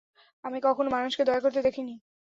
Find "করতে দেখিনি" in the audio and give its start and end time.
1.41-1.93